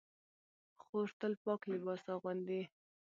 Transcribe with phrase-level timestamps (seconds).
[0.83, 2.61] خور تل پاک لباس اغوندي.